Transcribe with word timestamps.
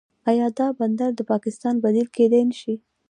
آیا 0.29 0.47
دا 0.59 0.67
بندر 0.79 1.11
د 1.15 1.21
پاکستان 1.31 1.75
بدیل 1.83 2.07
کیدی 2.15 2.43
نشي؟ 2.49 2.75